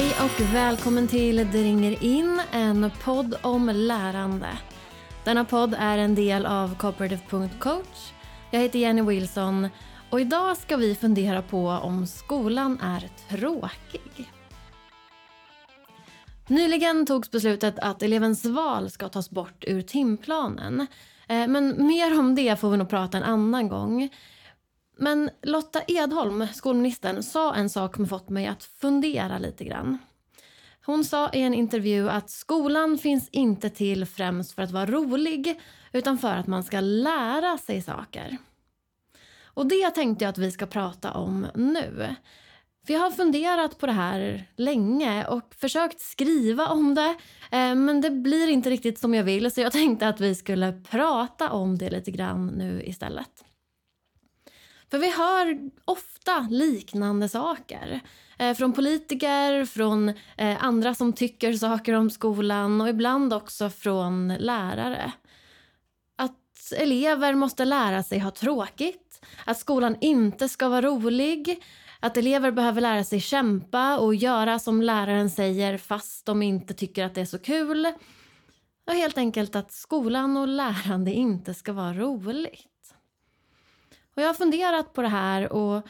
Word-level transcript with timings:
Hej 0.00 0.14
och 0.24 0.54
välkommen 0.54 1.08
till 1.08 1.36
Det 1.36 1.62
ringer 1.62 2.04
in, 2.04 2.40
en 2.52 2.90
podd 3.04 3.34
om 3.42 3.70
lärande. 3.74 4.48
Denna 5.24 5.44
podd 5.44 5.74
är 5.78 5.98
en 5.98 6.14
del 6.14 6.46
av 6.46 6.76
cooperative.coach. 6.78 8.12
Jag 8.50 8.60
heter 8.60 8.78
Jenny 8.78 9.02
Wilson 9.02 9.68
och 10.10 10.20
idag 10.20 10.56
ska 10.56 10.76
vi 10.76 10.94
fundera 10.94 11.42
på 11.42 11.68
om 11.68 12.06
skolan 12.06 12.80
är 12.82 13.08
tråkig. 13.28 14.32
Nyligen 16.46 17.06
togs 17.06 17.30
beslutet 17.30 17.78
att 17.78 18.02
elevens 18.02 18.44
val 18.44 18.90
ska 18.90 19.08
tas 19.08 19.30
bort 19.30 19.64
ur 19.66 19.82
timplanen. 19.82 20.80
Eh, 21.28 21.46
men 21.46 21.86
mer 21.86 22.18
om 22.18 22.34
det 22.34 22.60
får 22.60 22.70
vi 22.70 22.76
nog 22.76 22.88
prata 22.88 23.18
en 23.18 23.24
annan 23.24 23.68
gång. 23.68 24.10
Men 25.02 25.30
Lotta 25.42 25.82
Edholm, 25.86 26.46
skolministern, 26.54 27.22
sa 27.22 27.54
en 27.54 27.70
sak 27.70 27.96
som 27.96 28.06
fått 28.06 28.28
mig 28.28 28.46
att 28.46 28.64
fundera 28.64 29.38
lite 29.38 29.64
grann. 29.64 29.98
Hon 30.86 31.04
sa 31.04 31.30
i 31.30 31.42
en 31.42 31.54
intervju 31.54 32.10
att 32.10 32.30
skolan 32.30 32.98
finns 32.98 33.28
inte 33.28 33.70
till 33.70 34.06
främst 34.06 34.52
för 34.52 34.62
att 34.62 34.70
vara 34.70 34.86
rolig 34.86 35.60
utan 35.92 36.18
för 36.18 36.32
att 36.32 36.46
man 36.46 36.64
ska 36.64 36.80
lära 36.80 37.58
sig 37.58 37.82
saker. 37.82 38.36
Och 39.44 39.66
det 39.66 39.90
tänkte 39.90 40.24
jag 40.24 40.30
att 40.30 40.38
vi 40.38 40.50
ska 40.50 40.66
prata 40.66 41.12
om 41.12 41.46
nu. 41.54 42.16
För 42.86 42.92
jag 42.92 43.00
har 43.00 43.10
funderat 43.10 43.78
på 43.78 43.86
det 43.86 43.92
här 43.92 44.48
länge 44.56 45.26
och 45.26 45.54
försökt 45.54 46.00
skriva 46.00 46.66
om 46.66 46.94
det 46.94 47.14
eh, 47.50 47.74
men 47.74 48.00
det 48.00 48.10
blir 48.10 48.48
inte 48.48 48.70
riktigt 48.70 48.98
som 48.98 49.14
jag 49.14 49.24
vill 49.24 49.50
så 49.50 49.60
jag 49.60 49.72
tänkte 49.72 50.08
att 50.08 50.20
vi 50.20 50.34
skulle 50.34 50.72
prata 50.72 51.50
om 51.50 51.78
det 51.78 51.90
lite 51.90 52.10
grann 52.10 52.46
nu 52.46 52.82
istället. 52.82 53.44
För 54.90 54.98
vi 54.98 55.10
hör 55.10 55.70
ofta 55.84 56.46
liknande 56.50 57.28
saker. 57.28 58.00
Eh, 58.38 58.54
från 58.54 58.72
politiker, 58.72 59.64
från 59.64 60.08
eh, 60.36 60.64
andra 60.64 60.94
som 60.94 61.12
tycker 61.12 61.52
saker 61.52 61.92
om 61.92 62.10
skolan 62.10 62.80
och 62.80 62.88
ibland 62.88 63.32
också 63.32 63.70
från 63.70 64.34
lärare. 64.38 65.12
Att 66.16 66.72
elever 66.76 67.34
måste 67.34 67.64
lära 67.64 68.02
sig 68.02 68.18
ha 68.18 68.30
tråkigt, 68.30 69.26
att 69.44 69.58
skolan 69.58 69.96
inte 70.00 70.48
ska 70.48 70.68
vara 70.68 70.82
rolig, 70.82 71.62
att 72.00 72.16
elever 72.16 72.50
behöver 72.50 72.80
lära 72.80 73.04
sig 73.04 73.20
kämpa 73.20 73.98
och 73.98 74.14
göra 74.14 74.58
som 74.58 74.82
läraren 74.82 75.30
säger 75.30 75.78
fast 75.78 76.26
de 76.26 76.42
inte 76.42 76.74
tycker 76.74 77.04
att 77.04 77.14
det 77.14 77.20
är 77.20 77.24
så 77.24 77.38
kul. 77.38 77.92
Och 78.86 78.94
helt 78.94 79.18
enkelt 79.18 79.56
att 79.56 79.72
skolan 79.72 80.36
och 80.36 80.48
lärande 80.48 81.12
inte 81.12 81.54
ska 81.54 81.72
vara 81.72 81.92
roligt. 81.92 82.69
Och 84.16 84.22
jag 84.22 84.26
har 84.26 84.34
funderat 84.34 84.92
på 84.92 85.02
det 85.02 85.08
här 85.08 85.52
och 85.52 85.86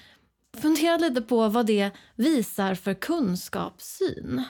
funderat 0.60 1.00
lite 1.00 1.22
på 1.22 1.48
vad 1.48 1.66
det 1.66 1.90
visar 2.14 2.74
för 2.74 2.94
kunskapssyn. 2.94 4.44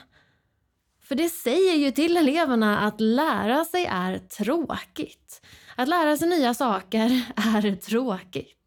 För 1.03 1.15
det 1.15 1.29
säger 1.29 1.75
ju 1.75 1.91
till 1.91 2.17
eleverna 2.17 2.79
att 2.79 3.01
lära 3.01 3.65
sig 3.65 3.85
är 3.85 4.17
tråkigt. 4.17 5.41
Att 5.75 5.87
lära 5.87 6.17
sig 6.17 6.29
nya 6.29 6.53
saker 6.53 7.31
är 7.35 7.75
tråkigt. 7.75 8.57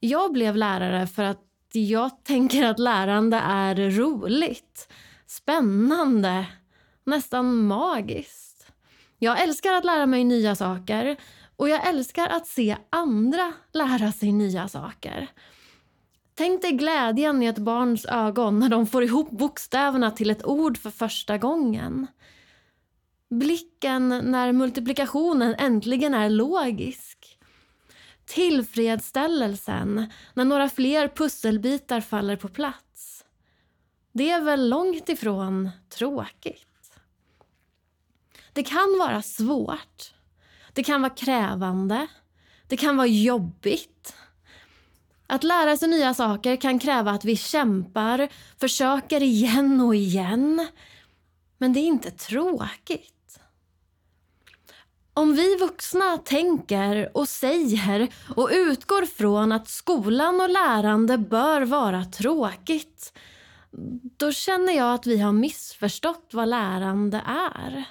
Jag 0.00 0.32
blev 0.32 0.56
lärare 0.56 1.06
för 1.06 1.22
att 1.22 1.46
jag 1.72 2.24
tänker 2.24 2.64
att 2.64 2.78
lärande 2.78 3.36
är 3.36 3.90
roligt, 3.90 4.88
spännande, 5.26 6.46
nästan 7.04 7.56
magiskt. 7.56 8.66
Jag 9.18 9.42
älskar 9.42 9.72
att 9.72 9.84
lära 9.84 10.06
mig 10.06 10.24
nya 10.24 10.54
saker 10.54 11.16
och 11.56 11.68
jag 11.68 11.88
älskar 11.88 12.28
att 12.28 12.46
se 12.46 12.76
andra 12.90 13.52
lära 13.72 14.12
sig 14.12 14.32
nya 14.32 14.68
saker. 14.68 15.28
Tänk 16.34 16.62
dig 16.62 16.72
glädjen 16.72 17.42
i 17.42 17.46
ett 17.46 17.58
barns 17.58 18.06
ögon 18.06 18.58
när 18.58 18.68
de 18.68 18.86
får 18.86 19.04
ihop 19.04 19.30
bokstäverna 19.30 20.10
till 20.10 20.30
ett 20.30 20.46
ord 20.46 20.78
för 20.78 20.90
första 20.90 21.38
gången. 21.38 22.06
Blicken 23.30 24.08
när 24.08 24.52
multiplikationen 24.52 25.54
äntligen 25.58 26.14
är 26.14 26.30
logisk. 26.30 27.38
Tillfredsställelsen 28.24 30.10
när 30.34 30.44
några 30.44 30.68
fler 30.68 31.08
pusselbitar 31.08 32.00
faller 32.00 32.36
på 32.36 32.48
plats. 32.48 33.24
Det 34.12 34.30
är 34.30 34.40
väl 34.40 34.68
långt 34.68 35.08
ifrån 35.08 35.70
tråkigt. 35.88 36.92
Det 38.52 38.62
kan 38.62 38.98
vara 38.98 39.22
svårt 39.22 40.14
det 40.72 40.82
kan 40.82 41.02
vara 41.02 41.14
krävande. 41.14 42.06
Det 42.66 42.76
kan 42.76 42.96
vara 42.96 43.06
jobbigt. 43.06 44.14
Att 45.26 45.44
lära 45.44 45.76
sig 45.76 45.88
nya 45.88 46.14
saker 46.14 46.56
kan 46.56 46.78
kräva 46.78 47.10
att 47.10 47.24
vi 47.24 47.36
kämpar, 47.36 48.28
försöker 48.60 49.22
igen 49.22 49.80
och 49.80 49.94
igen. 49.94 50.68
Men 51.58 51.72
det 51.72 51.80
är 51.80 51.86
inte 51.86 52.10
tråkigt. 52.10 53.38
Om 55.14 55.34
vi 55.34 55.56
vuxna 55.56 56.18
tänker 56.18 57.16
och 57.16 57.28
säger 57.28 58.08
och 58.36 58.50
utgår 58.52 59.06
från 59.06 59.52
att 59.52 59.68
skolan 59.68 60.40
och 60.40 60.50
lärande 60.50 61.18
bör 61.18 61.62
vara 61.62 62.04
tråkigt 62.04 63.12
då 64.16 64.32
känner 64.32 64.72
jag 64.72 64.94
att 64.94 65.06
vi 65.06 65.18
har 65.18 65.32
missförstått 65.32 66.30
vad 66.32 66.48
lärande 66.48 67.22
är. 67.26 67.84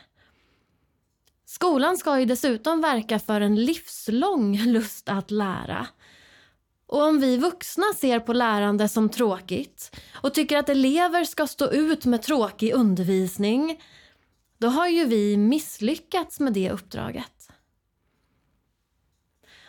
Skolan 1.51 1.97
ska 1.97 2.19
ju 2.19 2.25
dessutom 2.25 2.81
verka 2.81 3.19
för 3.19 3.41
en 3.41 3.55
livslång 3.55 4.57
lust 4.65 5.09
att 5.09 5.31
lära. 5.31 5.87
Och 6.87 7.03
om 7.03 7.19
vi 7.19 7.37
vuxna 7.37 7.83
ser 7.95 8.19
på 8.19 8.33
lärande 8.33 8.87
som 8.87 9.09
tråkigt 9.09 9.95
och 10.13 10.33
tycker 10.33 10.57
att 10.57 10.69
elever 10.69 11.23
ska 11.23 11.47
stå 11.47 11.71
ut 11.71 12.05
med 12.05 12.21
tråkig 12.21 12.73
undervisning, 12.73 13.81
då 14.57 14.67
har 14.67 14.87
ju 14.87 15.05
vi 15.05 15.37
misslyckats 15.37 16.39
med 16.39 16.53
det 16.53 16.71
uppdraget. 16.71 17.49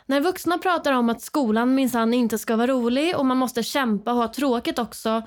När 0.06 0.20
vuxna 0.20 0.59
pratar 0.59 0.93
om 0.93 1.09
att 1.09 1.22
skolan 1.22 1.75
minsann 1.75 2.14
inte 2.14 2.38
ska 2.38 2.56
vara 2.56 2.66
rolig 2.66 3.16
och 3.16 3.26
man 3.26 3.37
måste 3.37 3.62
kämpa 3.62 4.10
och 4.10 4.19
ha 4.19 4.32
tråkigt 4.32 4.78
också, 4.78 5.22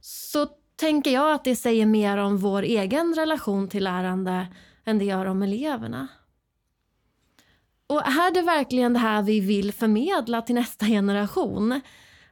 så 0.00 0.46
tänker 0.76 1.10
jag 1.10 1.32
att 1.32 1.44
det 1.44 1.56
säger 1.56 1.86
mer 1.86 2.18
om 2.18 2.38
vår 2.38 2.62
egen 2.62 3.14
relation 3.14 3.68
till 3.68 3.84
lärande 3.84 4.46
än 4.84 4.98
det 4.98 5.04
gör 5.04 5.26
om 5.26 5.42
eleverna. 5.42 6.08
Och 7.86 8.06
är 8.06 8.34
det 8.34 8.42
verkligen 8.42 8.92
det 8.92 8.98
här 8.98 9.22
vi 9.22 9.40
vill 9.40 9.72
förmedla 9.72 10.42
till 10.42 10.54
nästa 10.54 10.86
generation? 10.86 11.80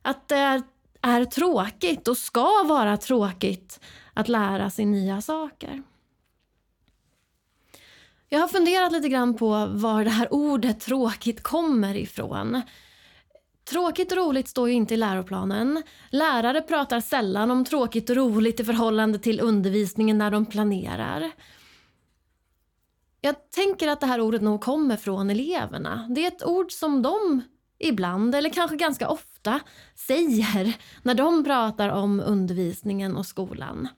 Att 0.03 0.29
det 0.29 0.37
är, 0.37 0.63
är 1.01 1.25
tråkigt 1.25 2.09
och 2.09 2.17
ska 2.17 2.63
vara 2.65 2.97
tråkigt 2.97 3.81
att 4.15 4.29
lära 4.29 4.71
sig 4.71 4.85
nya 4.85 5.21
saker. 5.21 5.83
Jag 8.29 8.41
har 8.41 8.49
funderat 8.49 8.93
lite 8.93 9.09
grann 9.09 9.37
på 9.37 9.67
var 9.67 10.05
det 10.05 10.11
här 10.11 10.35
ordet 10.35 10.81
tråkigt 10.81 11.43
kommer 11.43 11.97
ifrån. 11.97 12.63
Tråkigt 13.65 14.13
och 14.13 14.19
roligt 14.19 14.49
står 14.49 14.69
ju 14.69 14.75
inte 14.75 14.95
i 14.95 14.97
läroplanen. 14.97 15.83
Lärare 16.11 16.63
pratar 16.63 17.01
sällan 17.01 17.51
om 17.51 17.65
tråkigt 17.65 18.11
och 18.11 18.17
roligt 18.17 18.61
i 18.61 18.65
förhållande 18.65 19.19
till 19.19 19.41
undervisningen 19.41 20.19
när 20.19 20.31
de 20.31 20.47
planerar. 20.47 21.31
Jag 23.25 23.51
tänker 23.51 23.89
att 23.89 24.01
det 24.01 24.07
här 24.07 24.21
ordet 24.21 24.43
nog 24.43 24.61
kommer 24.61 24.97
från 24.97 25.31
eleverna. 25.31 26.07
Det 26.11 26.25
är 26.25 26.29
ett 26.29 26.45
ord 26.45 26.73
som 26.73 27.03
de 27.03 27.43
ibland, 27.79 28.35
eller 28.35 28.51
kanske 28.51 28.77
ganska 28.77 29.09
ofta, 29.09 29.61
säger 29.95 30.77
när 31.03 31.15
de 31.15 31.45
pratar 31.45 31.89
om 31.89 32.21
undervisningen 32.21 33.17
och 33.17 33.27
skolan. 33.27 33.89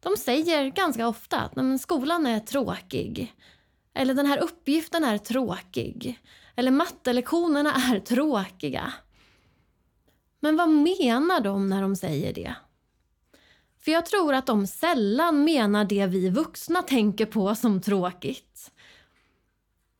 De 0.00 0.16
säger 0.16 0.66
ganska 0.70 1.08
ofta 1.08 1.40
att 1.40 1.80
skolan 1.80 2.26
är 2.26 2.40
tråkig. 2.40 3.34
Eller 3.94 4.14
den 4.14 4.26
här 4.26 4.38
uppgiften 4.38 5.04
är 5.04 5.18
tråkig. 5.18 6.20
Eller 6.56 6.70
mattelektionerna 6.70 7.74
är 7.74 8.00
tråkiga. 8.00 8.92
Men 10.40 10.56
vad 10.56 10.68
menar 10.68 11.40
de 11.40 11.68
när 11.68 11.82
de 11.82 11.96
säger 11.96 12.34
det? 12.34 12.54
För 13.84 13.92
jag 13.92 14.06
tror 14.06 14.34
att 14.34 14.46
de 14.46 14.66
sällan 14.66 15.44
menar 15.44 15.84
det 15.84 16.06
vi 16.06 16.30
vuxna 16.30 16.82
tänker 16.82 17.26
på 17.26 17.54
som 17.54 17.80
tråkigt. 17.80 18.70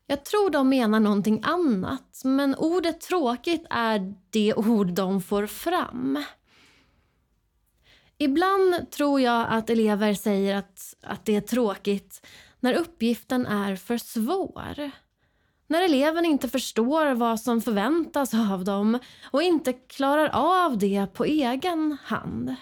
Jag 0.07 0.25
tror 0.25 0.49
de 0.49 0.69
menar 0.69 0.99
någonting 0.99 1.41
annat, 1.43 2.21
men 2.23 2.55
ordet 2.55 3.01
tråkigt 3.01 3.65
är 3.69 4.15
det 4.29 4.53
ord 4.53 4.91
de 4.91 5.21
får 5.21 5.45
fram. 5.47 6.23
Ibland 8.17 8.91
tror 8.91 9.21
jag 9.21 9.47
att 9.49 9.69
elever 9.69 10.13
säger 10.13 10.55
att, 10.55 10.95
att 11.01 11.25
det 11.25 11.35
är 11.35 11.41
tråkigt 11.41 12.27
när 12.59 12.73
uppgiften 12.73 13.45
är 13.45 13.75
för 13.75 13.97
svår. 13.97 14.91
När 15.67 15.81
eleven 15.81 16.25
inte 16.25 16.49
förstår 16.49 17.13
vad 17.13 17.39
som 17.39 17.61
förväntas 17.61 18.33
av 18.33 18.63
dem 18.63 18.99
och 19.31 19.43
inte 19.43 19.73
klarar 19.73 20.29
av 20.33 20.77
det 20.77 21.07
på 21.13 21.25
egen 21.25 21.97
hand. 22.03 22.55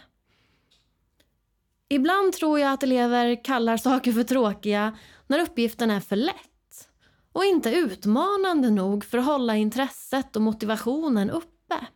Ibland 1.90 2.34
tror 2.34 2.60
jag 2.60 2.74
att 2.74 2.84
elever 2.84 3.44
kallar 3.44 3.78
saker 3.78 4.12
för 4.12 4.24
tråkiga 4.24 4.98
när 5.28 5.40
uppgiften 5.40 5.92
är 5.92 6.00
för 6.00 6.16
lätt 6.16 6.90
och 7.34 7.46
inte 7.46 7.70
utmanande 7.70 8.70
nog 8.70 9.06
för 9.06 9.18
att 9.18 9.26
hålla 9.26 9.56
intresset 9.56 10.36
och 10.36 10.42
motivationen 10.42 11.30
uppe. 11.30 11.88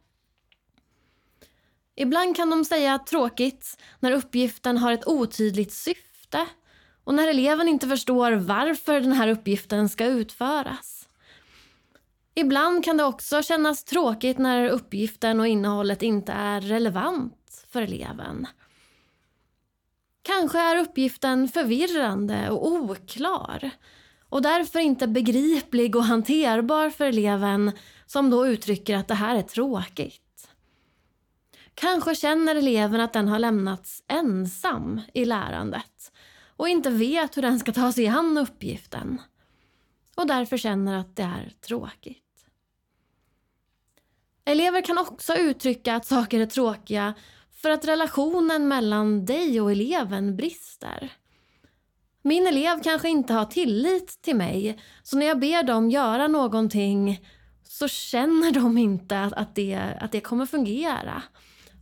Ibland 1.95 2.35
kan 2.35 2.49
de 2.49 2.65
säga 2.65 2.99
tråkigt 2.99 3.77
när 3.99 4.11
uppgiften 4.11 4.77
har 4.77 4.91
ett 4.91 5.07
otydligt 5.07 5.73
syfte 5.73 6.47
och 7.03 7.13
när 7.13 7.27
eleven 7.27 7.67
inte 7.67 7.87
förstår 7.87 8.31
varför 8.31 9.01
den 9.01 9.11
här 9.11 9.27
uppgiften 9.27 9.89
ska 9.89 10.05
utföras. 10.05 11.09
Ibland 12.35 12.83
kan 12.85 12.97
det 12.97 13.03
också 13.03 13.43
kännas 13.43 13.83
tråkigt 13.83 14.37
när 14.37 14.69
uppgiften 14.69 15.39
och 15.39 15.47
innehållet 15.47 16.03
inte 16.03 16.31
är 16.31 16.61
relevant 16.61 17.65
för 17.69 17.81
eleven. 17.81 18.47
Kanske 20.27 20.59
är 20.59 20.77
uppgiften 20.77 21.47
förvirrande 21.47 22.49
och 22.49 22.67
oklar 22.67 23.69
och 24.29 24.41
därför 24.41 24.79
inte 24.79 25.07
begriplig 25.07 25.95
och 25.95 26.03
hanterbar 26.03 26.89
för 26.89 27.05
eleven 27.05 27.71
som 28.05 28.29
då 28.29 28.47
uttrycker 28.47 28.95
att 28.95 29.07
det 29.07 29.13
här 29.13 29.35
är 29.35 29.41
tråkigt. 29.41 30.49
Kanske 31.73 32.15
känner 32.15 32.55
eleven 32.55 33.01
att 33.01 33.13
den 33.13 33.27
har 33.27 33.39
lämnats 33.39 34.03
ensam 34.07 35.01
i 35.13 35.25
lärandet 35.25 36.11
och 36.57 36.69
inte 36.69 36.89
vet 36.89 37.37
hur 37.37 37.41
den 37.41 37.59
ska 37.59 37.71
ta 37.71 37.91
sig 37.91 38.07
an 38.07 38.37
uppgiften 38.37 39.21
och 40.15 40.27
därför 40.27 40.57
känner 40.57 40.99
att 40.99 41.15
det 41.15 41.23
är 41.23 41.53
tråkigt. 41.67 42.23
Elever 44.45 44.81
kan 44.81 44.97
också 44.97 45.35
uttrycka 45.35 45.95
att 45.95 46.05
saker 46.05 46.39
är 46.39 46.45
tråkiga 46.45 47.13
för 47.61 47.69
att 47.69 47.87
relationen 47.87 48.67
mellan 48.67 49.25
dig 49.25 49.61
och 49.61 49.71
eleven 49.71 50.35
brister. 50.35 51.13
Min 52.21 52.47
elev 52.47 52.83
kanske 52.83 53.09
inte 53.09 53.33
har 53.33 53.45
tillit 53.45 54.21
till 54.21 54.35
mig 54.35 54.79
så 55.03 55.17
när 55.17 55.25
jag 55.25 55.39
ber 55.39 55.63
dem 55.63 55.89
göra 55.89 56.27
någonting 56.27 57.27
så 57.63 57.87
känner 57.87 58.51
de 58.51 58.77
inte 58.77 59.19
att 59.19 59.55
det, 59.55 59.75
att 59.99 60.11
det 60.11 60.21
kommer 60.21 60.45
fungera 60.45 61.23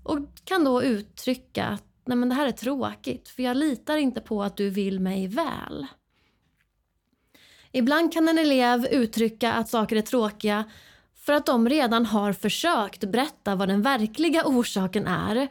och 0.04 0.20
kan 0.44 0.64
då 0.64 0.84
uttrycka 0.84 1.66
att 1.66 1.84
Nej, 2.08 2.18
men 2.18 2.30
det 2.30 2.36
här 2.36 2.48
är 2.48 2.52
tråkigt 2.52 3.30
för 3.30 3.44
jag 3.44 3.58
litar 3.58 3.98
inte 3.98 4.22
på 4.22 4.44
att 4.44 4.58
du 4.58 4.70
vill 4.70 5.00
mig 5.00 5.28
väl. 5.28 5.88
Ibland 7.72 8.14
kan 8.14 8.28
en 8.28 8.38
elev 8.38 8.86
uttrycka 8.86 9.54
att 9.54 9.70
saker 9.70 9.96
är 9.96 10.02
tråkiga 10.02 10.64
för 11.26 11.34
att 11.34 11.46
de 11.46 11.70
redan 11.70 12.06
har 12.06 12.34
försökt 12.34 13.04
berätta 13.04 13.56
vad 13.56 13.68
den 13.68 13.82
verkliga 13.82 14.46
orsaken 14.46 15.08
är 15.08 15.48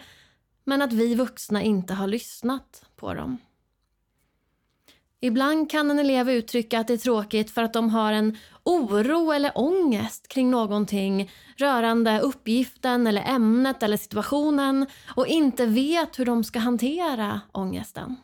men 0.65 0.83
att 0.83 0.93
vi 0.93 1.15
vuxna 1.15 1.63
inte 1.63 1.95
har 1.95 2.07
lyssnat 2.07 2.85
på 2.97 3.15
dem. 3.15 3.39
Ibland 5.21 5.71
kan 5.71 5.91
en 5.91 5.99
elev 5.99 6.31
uttrycka 6.31 6.81
att 6.81 6.87
det 6.87 6.93
är 6.93 6.99
tråkigt 6.99 7.51
för 7.51 7.63
att 7.63 7.73
de 7.73 7.91
har 7.91 8.13
en 8.13 8.39
oro 8.63 9.33
eller 9.33 9.59
ångest 9.59 10.29
kring 10.29 10.51
någonting 10.51 11.31
rörande 11.57 12.21
uppgiften 12.21 13.07
eller 13.07 13.23
ämnet 13.23 13.83
eller 13.83 13.97
situationen 13.97 14.87
och 15.17 15.27
inte 15.27 15.67
vet 15.67 16.19
hur 16.19 16.27
de 16.27 16.45
ska 16.45 16.59
hantera 16.59 17.41
ångesten. 17.53 18.17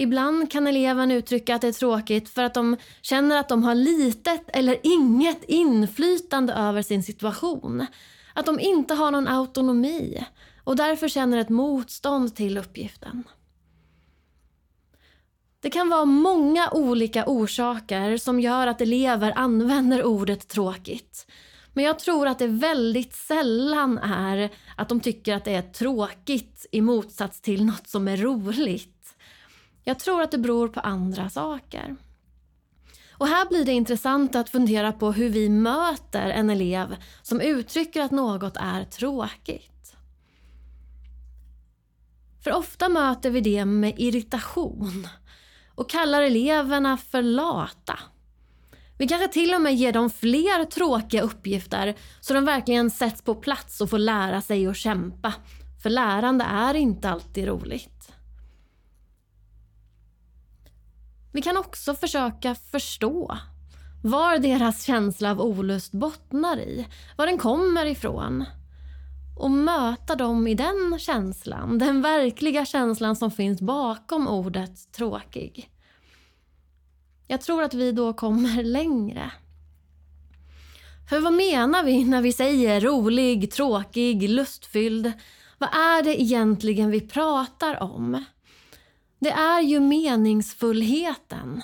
Ibland 0.00 0.50
kan 0.50 0.66
eleven 0.66 1.10
uttrycka 1.10 1.54
att 1.54 1.60
det 1.60 1.68
är 1.68 1.72
tråkigt 1.72 2.28
för 2.28 2.42
att 2.42 2.54
de 2.54 2.76
känner 3.02 3.36
att 3.36 3.48
de 3.48 3.64
har 3.64 3.74
litet 3.74 4.44
eller 4.48 4.78
inget 4.82 5.44
inflytande 5.44 6.52
över 6.52 6.82
sin 6.82 7.02
situation. 7.02 7.86
Att 8.34 8.46
de 8.46 8.60
inte 8.60 8.94
har 8.94 9.10
någon 9.10 9.28
autonomi 9.28 10.24
och 10.64 10.76
därför 10.76 11.08
känner 11.08 11.38
ett 11.38 11.48
motstånd 11.48 12.36
till 12.36 12.58
uppgiften. 12.58 13.24
Det 15.60 15.70
kan 15.70 15.88
vara 15.88 16.04
många 16.04 16.70
olika 16.70 17.24
orsaker 17.26 18.16
som 18.16 18.40
gör 18.40 18.66
att 18.66 18.80
elever 18.80 19.32
använder 19.36 20.04
ordet 20.04 20.48
tråkigt. 20.48 21.26
Men 21.72 21.84
jag 21.84 21.98
tror 21.98 22.26
att 22.26 22.38
det 22.38 22.46
väldigt 22.46 23.14
sällan 23.14 23.98
är 23.98 24.50
att 24.76 24.88
de 24.88 25.00
tycker 25.00 25.34
att 25.34 25.44
det 25.44 25.54
är 25.54 25.62
tråkigt 25.62 26.66
i 26.72 26.80
motsats 26.80 27.40
till 27.40 27.64
något 27.64 27.88
som 27.88 28.08
är 28.08 28.16
roligt. 28.16 28.99
Jag 29.84 29.98
tror 29.98 30.22
att 30.22 30.30
det 30.30 30.38
beror 30.38 30.68
på 30.68 30.80
andra 30.80 31.30
saker. 31.30 31.96
Och 33.12 33.26
här 33.26 33.48
blir 33.48 33.64
det 33.64 33.72
intressant 33.72 34.34
att 34.34 34.50
fundera 34.50 34.92
på 34.92 35.12
hur 35.12 35.28
vi 35.28 35.48
möter 35.48 36.30
en 36.30 36.50
elev 36.50 36.96
som 37.22 37.40
uttrycker 37.40 38.02
att 38.02 38.10
något 38.10 38.56
är 38.56 38.84
tråkigt. 38.84 39.94
För 42.44 42.52
ofta 42.52 42.88
möter 42.88 43.30
vi 43.30 43.40
det 43.40 43.64
med 43.64 43.94
irritation 43.96 45.08
och 45.74 45.90
kallar 45.90 46.22
eleverna 46.22 46.96
för 46.96 47.22
lata. 47.22 47.98
Vi 48.98 49.08
kanske 49.08 49.28
till 49.28 49.54
och 49.54 49.60
med 49.60 49.74
ger 49.74 49.92
dem 49.92 50.10
fler 50.10 50.64
tråkiga 50.64 51.22
uppgifter 51.22 51.94
så 52.20 52.34
de 52.34 52.44
verkligen 52.44 52.90
sätts 52.90 53.22
på 53.22 53.34
plats 53.34 53.80
och 53.80 53.90
får 53.90 53.98
lära 53.98 54.40
sig 54.40 54.66
att 54.66 54.76
kämpa. 54.76 55.34
För 55.82 55.90
lärande 55.90 56.44
är 56.44 56.74
inte 56.74 57.10
alltid 57.10 57.46
roligt. 57.46 58.12
Vi 61.32 61.42
kan 61.42 61.56
också 61.56 61.94
försöka 61.94 62.54
förstå 62.54 63.38
var 64.02 64.38
deras 64.38 64.84
känsla 64.84 65.30
av 65.30 65.40
olust 65.40 65.92
bottnar 65.92 66.58
i, 66.58 66.86
var 67.16 67.26
den 67.26 67.38
kommer 67.38 67.86
ifrån 67.86 68.44
och 69.38 69.50
möta 69.50 70.16
dem 70.16 70.46
i 70.46 70.54
den 70.54 70.98
känslan, 70.98 71.78
den 71.78 72.02
verkliga 72.02 72.64
känslan 72.64 73.16
som 73.16 73.30
finns 73.30 73.60
bakom 73.60 74.28
ordet 74.28 74.92
tråkig. 74.92 75.70
Jag 77.26 77.40
tror 77.40 77.62
att 77.62 77.74
vi 77.74 77.92
då 77.92 78.12
kommer 78.12 78.62
längre. 78.62 79.30
För 81.08 81.20
vad 81.20 81.32
menar 81.32 81.84
vi 81.84 82.04
när 82.04 82.22
vi 82.22 82.32
säger 82.32 82.80
rolig, 82.80 83.50
tråkig, 83.52 84.28
lustfylld? 84.28 85.12
Vad 85.58 85.68
är 85.68 86.02
det 86.02 86.22
egentligen 86.22 86.90
vi 86.90 87.00
pratar 87.00 87.82
om? 87.82 88.24
Det 89.20 89.30
är 89.30 89.60
ju 89.60 89.80
meningsfullheten. 89.80 91.62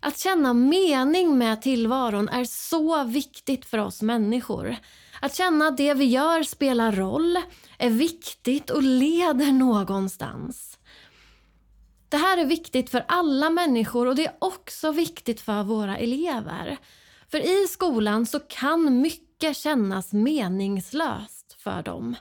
Att 0.00 0.18
känna 0.18 0.54
mening 0.54 1.38
med 1.38 1.62
tillvaron 1.62 2.28
är 2.28 2.44
så 2.44 3.04
viktigt 3.04 3.64
för 3.64 3.78
oss 3.78 4.02
människor. 4.02 4.76
Att 5.20 5.34
känna 5.34 5.66
att 5.66 5.76
det 5.76 5.94
vi 5.94 6.04
gör 6.04 6.42
spelar 6.42 6.92
roll, 6.92 7.38
är 7.78 7.90
viktigt 7.90 8.70
och 8.70 8.82
leder 8.82 9.52
någonstans. 9.52 10.78
Det 12.08 12.16
här 12.16 12.38
är 12.38 12.46
viktigt 12.46 12.90
för 12.90 13.04
alla 13.08 13.50
människor 13.50 14.06
och 14.06 14.16
det 14.16 14.26
är 14.26 14.36
också 14.38 14.92
viktigt 14.92 15.40
för 15.40 15.62
våra 15.62 15.96
elever. 15.96 16.78
För 17.30 17.38
i 17.38 17.66
skolan 17.68 18.26
så 18.26 18.40
kan 18.40 19.00
mycket 19.00 19.56
kännas 19.56 20.12
meningslöst 20.12 21.56
för 21.58 21.82
dem. 21.82 22.16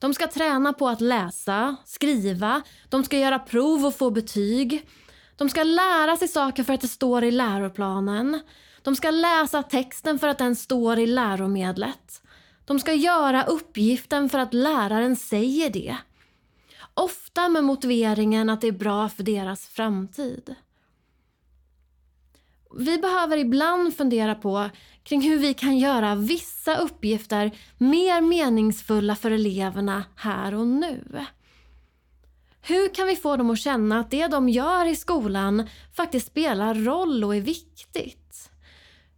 De 0.00 0.14
ska 0.14 0.26
träna 0.26 0.72
på 0.72 0.88
att 0.88 1.00
läsa, 1.00 1.76
skriva, 1.84 2.62
de 2.88 3.04
ska 3.04 3.18
göra 3.18 3.38
prov 3.38 3.86
och 3.86 3.94
få 3.94 4.10
betyg. 4.10 4.88
De 5.36 5.48
ska 5.48 5.62
lära 5.62 6.16
sig 6.16 6.28
saker 6.28 6.64
för 6.64 6.72
att 6.72 6.80
det 6.80 6.88
står 6.88 7.24
i 7.24 7.30
läroplanen. 7.30 8.40
De 8.82 8.96
ska 8.96 9.10
läsa 9.10 9.62
texten 9.62 10.18
för 10.18 10.28
att 10.28 10.38
den 10.38 10.56
står 10.56 10.98
i 10.98 11.06
läromedlet. 11.06 12.22
De 12.64 12.78
ska 12.78 12.92
göra 12.92 13.44
uppgiften 13.44 14.28
för 14.28 14.38
att 14.38 14.54
läraren 14.54 15.16
säger 15.16 15.70
det. 15.70 15.96
Ofta 16.94 17.48
med 17.48 17.64
motiveringen 17.64 18.50
att 18.50 18.60
det 18.60 18.68
är 18.68 18.72
bra 18.72 19.08
för 19.08 19.22
deras 19.22 19.66
framtid. 19.66 20.54
Vi 22.78 22.98
behöver 22.98 23.36
ibland 23.36 23.96
fundera 23.96 24.34
på 24.34 24.70
kring 25.10 25.22
hur 25.22 25.38
vi 25.38 25.54
kan 25.54 25.78
göra 25.78 26.14
vissa 26.14 26.76
uppgifter 26.76 27.50
mer 27.78 28.20
meningsfulla 28.20 29.16
för 29.16 29.30
eleverna 29.30 30.04
här 30.16 30.54
och 30.54 30.66
nu. 30.66 31.26
Hur 32.62 32.94
kan 32.94 33.06
vi 33.06 33.16
få 33.16 33.36
dem 33.36 33.50
att 33.50 33.58
känna 33.58 34.00
att 34.00 34.10
det 34.10 34.26
de 34.26 34.48
gör 34.48 34.86
i 34.86 34.96
skolan 34.96 35.68
faktiskt 35.94 36.26
spelar 36.26 36.74
roll 36.74 37.24
och 37.24 37.36
är 37.36 37.40
viktigt? 37.40 38.50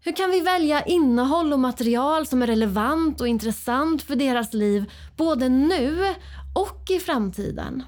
Hur 0.05 0.13
kan 0.13 0.31
vi 0.31 0.41
välja 0.41 0.85
innehåll 0.85 1.53
och 1.53 1.59
material 1.59 2.27
som 2.27 2.43
är 2.43 2.47
relevant 2.47 3.21
och 3.21 3.29
intressant 3.29 4.03
för 4.03 4.17
deras 4.17 4.53
liv 4.55 4.93
både 5.17 5.49
nu 5.49 6.15
och 6.55 6.91
i 6.91 7.01
framtiden? 7.01 7.83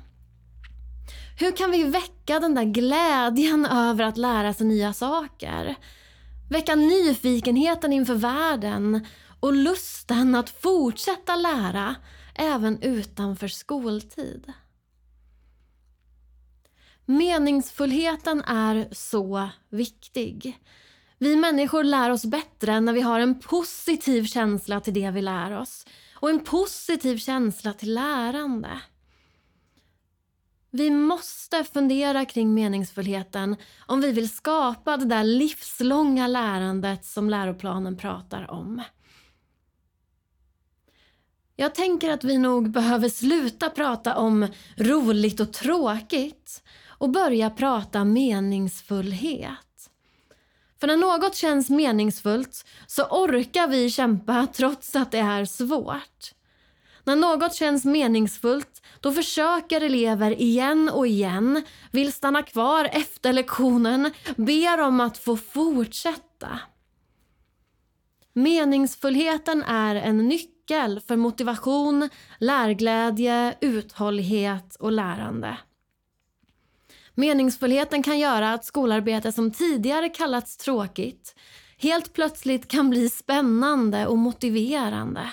Hur 1.38 1.56
kan 1.56 1.70
vi 1.70 1.84
väcka 1.84 2.40
den 2.40 2.54
där 2.54 2.64
glädjen 2.64 3.66
över 3.70 4.04
att 4.04 4.16
lära 4.16 4.54
sig 4.54 4.66
nya 4.66 4.92
saker? 4.92 5.76
Väcka 6.50 6.74
nyfikenheten 6.74 7.92
inför 7.92 8.14
världen 8.14 9.06
och 9.40 9.52
lusten 9.52 10.34
att 10.34 10.50
fortsätta 10.50 11.36
lära 11.36 11.94
även 12.34 12.82
utanför 12.82 13.48
skoltid. 13.48 14.52
Meningsfullheten 17.06 18.42
är 18.42 18.88
så 18.92 19.48
viktig. 19.70 20.58
Vi 21.18 21.36
människor 21.36 21.84
lär 21.84 22.10
oss 22.10 22.24
bättre 22.24 22.80
när 22.80 22.92
vi 22.92 23.00
har 23.00 23.20
en 23.20 23.40
positiv 23.40 24.24
känsla 24.24 24.80
till 24.80 24.94
det 24.94 25.10
vi 25.10 25.22
lär 25.22 25.58
oss 25.58 25.86
och 26.14 26.30
en 26.30 26.44
positiv 26.44 27.18
känsla 27.18 27.72
till 27.72 27.94
lärande. 27.94 28.80
Vi 30.76 30.90
måste 30.90 31.64
fundera 31.64 32.24
kring 32.24 32.54
meningsfullheten 32.54 33.56
om 33.86 34.00
vi 34.00 34.12
vill 34.12 34.28
skapa 34.28 34.96
det 34.96 35.04
där 35.04 35.24
livslånga 35.24 36.26
lärandet 36.26 37.04
som 37.04 37.30
läroplanen 37.30 37.96
pratar 37.96 38.50
om. 38.50 38.82
Jag 41.56 41.74
tänker 41.74 42.10
att 42.10 42.24
vi 42.24 42.38
nog 42.38 42.70
behöver 42.70 43.08
sluta 43.08 43.70
prata 43.70 44.16
om 44.16 44.48
roligt 44.76 45.40
och 45.40 45.52
tråkigt 45.52 46.62
och 46.86 47.10
börja 47.10 47.50
prata 47.50 48.04
meningsfullhet. 48.04 49.90
För 50.80 50.86
när 50.86 50.96
något 50.96 51.34
känns 51.34 51.70
meningsfullt 51.70 52.66
så 52.86 53.02
orkar 53.02 53.68
vi 53.68 53.90
kämpa 53.90 54.46
trots 54.52 54.96
att 54.96 55.12
det 55.12 55.18
är 55.18 55.44
svårt. 55.44 56.33
När 57.04 57.16
något 57.16 57.54
känns 57.54 57.84
meningsfullt 57.84 58.82
då 59.00 59.12
försöker 59.12 59.80
elever 59.80 60.40
igen 60.40 60.88
och 60.88 61.06
igen, 61.06 61.62
vill 61.90 62.12
stanna 62.12 62.42
kvar 62.42 62.88
efter 62.92 63.32
lektionen, 63.32 64.10
ber 64.36 64.80
om 64.80 65.00
att 65.00 65.18
få 65.18 65.36
fortsätta. 65.36 66.60
Meningsfullheten 68.32 69.62
är 69.62 69.94
en 69.94 70.28
nyckel 70.28 71.00
för 71.00 71.16
motivation, 71.16 72.08
lärglädje, 72.38 73.54
uthållighet 73.60 74.76
och 74.76 74.92
lärande. 74.92 75.56
Meningsfullheten 77.14 78.02
kan 78.02 78.18
göra 78.18 78.52
att 78.52 78.64
skolarbete 78.64 79.32
som 79.32 79.50
tidigare 79.50 80.08
kallats 80.08 80.56
tråkigt 80.56 81.34
helt 81.78 82.12
plötsligt 82.12 82.68
kan 82.68 82.90
bli 82.90 83.08
spännande 83.08 84.06
och 84.06 84.18
motiverande. 84.18 85.30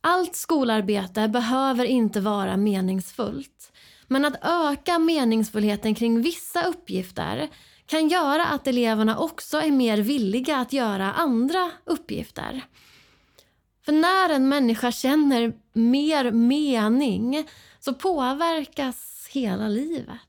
Allt 0.00 0.36
skolarbete 0.36 1.28
behöver 1.28 1.84
inte 1.84 2.20
vara 2.20 2.56
meningsfullt. 2.56 3.72
Men 4.06 4.24
att 4.24 4.44
öka 4.44 4.98
meningsfullheten 4.98 5.94
kring 5.94 6.22
vissa 6.22 6.64
uppgifter 6.64 7.48
kan 7.86 8.08
göra 8.08 8.46
att 8.46 8.66
eleverna 8.66 9.18
också 9.18 9.58
är 9.60 9.70
mer 9.70 9.98
villiga 9.98 10.56
att 10.56 10.72
göra 10.72 11.12
andra 11.12 11.70
uppgifter. 11.84 12.64
För 13.84 13.92
när 13.92 14.28
en 14.34 14.48
människa 14.48 14.92
känner 14.92 15.52
mer 15.72 16.30
mening 16.30 17.48
så 17.80 17.94
påverkas 17.94 19.28
hela 19.30 19.68
livet. 19.68 20.20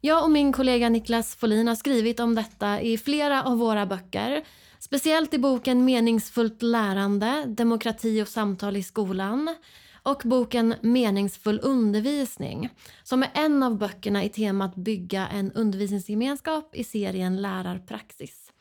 Jag 0.00 0.24
och 0.24 0.30
min 0.30 0.52
kollega 0.52 0.88
Niklas 0.88 1.36
Folin 1.36 1.68
har 1.68 1.74
skrivit 1.74 2.20
om 2.20 2.34
detta 2.34 2.80
i 2.80 2.98
flera 2.98 3.42
av 3.42 3.58
våra 3.58 3.86
böcker 3.86 4.44
Speciellt 4.84 5.34
i 5.34 5.38
boken 5.38 5.84
Meningsfullt 5.84 6.62
lärande, 6.62 7.44
demokrati 7.46 8.22
och 8.22 8.28
samtal 8.28 8.76
i 8.76 8.82
skolan 8.82 9.56
och 10.02 10.22
boken 10.24 10.74
Meningsfull 10.80 11.60
undervisning 11.62 12.70
som 13.02 13.22
är 13.22 13.30
en 13.34 13.62
av 13.62 13.78
böckerna 13.78 14.24
i 14.24 14.28
temat 14.28 14.74
bygga 14.74 15.28
en 15.28 15.52
undervisningsgemenskap 15.52 16.74
i 16.74 16.84
serien 16.84 17.42
Lärarpraxis. 17.42 18.52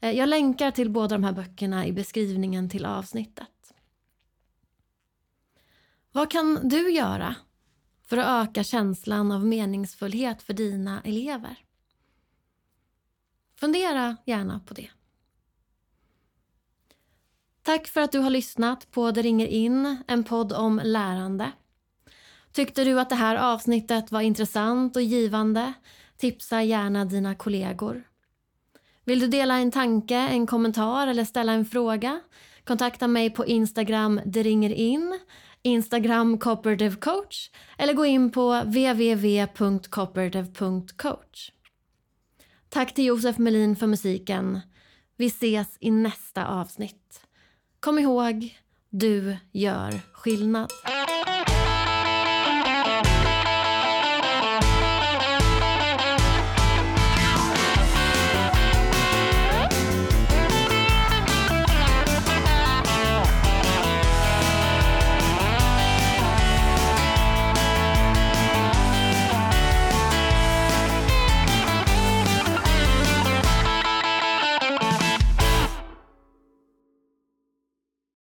Eh, 0.00 0.10
jag 0.10 0.28
länkar 0.28 0.70
till 0.70 0.90
båda 0.90 1.14
de 1.14 1.24
här 1.24 1.32
böckerna 1.32 1.86
i 1.86 1.92
beskrivningen 1.92 2.70
till 2.70 2.86
avsnittet. 2.86 3.74
Vad 6.12 6.30
kan 6.30 6.68
du 6.68 6.90
göra 6.90 7.34
för 8.06 8.16
att 8.16 8.48
öka 8.48 8.64
känslan 8.64 9.32
av 9.32 9.46
meningsfullhet 9.46 10.42
för 10.42 10.54
dina 10.54 11.02
elever? 11.04 11.58
Fundera 13.60 14.16
gärna 14.26 14.60
på 14.60 14.74
det. 14.74 14.90
Tack 17.66 17.86
för 17.86 18.00
att 18.00 18.12
du 18.12 18.18
har 18.18 18.30
lyssnat 18.30 18.90
på 18.90 19.10
Det 19.10 19.22
ringer 19.22 19.46
in, 19.46 19.96
en 20.06 20.24
podd 20.24 20.52
om 20.52 20.80
lärande. 20.84 21.52
Tyckte 22.52 22.84
du 22.84 23.00
att 23.00 23.08
det 23.08 23.14
här 23.14 23.36
avsnittet 23.36 24.12
var 24.12 24.20
intressant 24.20 24.96
och 24.96 25.02
givande? 25.02 25.72
Tipsa 26.16 26.62
gärna 26.62 27.04
dina 27.04 27.34
kollegor. 27.34 28.02
Vill 29.04 29.20
du 29.20 29.26
dela 29.26 29.58
en 29.58 29.70
tanke, 29.70 30.16
en 30.16 30.46
kommentar 30.46 31.06
eller 31.06 31.24
ställa 31.24 31.52
en 31.52 31.64
fråga? 31.64 32.20
Kontakta 32.64 33.08
mig 33.08 33.30
på 33.30 33.46
Instagram 33.46 34.20
det 34.26 34.42
ringer 34.42 34.72
in, 34.72 35.18
Instagram 35.62 36.38
cooperativcoach 36.38 37.50
eller 37.78 37.92
gå 37.92 38.06
in 38.06 38.30
på 38.30 38.62
www.cooperative.coach. 38.64 41.50
Tack 42.68 42.94
till 42.94 43.04
Josef 43.04 43.38
Melin 43.38 43.76
för 43.76 43.86
musiken. 43.86 44.60
Vi 45.16 45.26
ses 45.26 45.76
i 45.80 45.90
nästa 45.90 46.46
avsnitt. 46.46 47.25
Kom 47.80 47.98
ihåg, 47.98 48.58
du 48.90 49.36
gör 49.52 50.00
skillnad. 50.12 50.70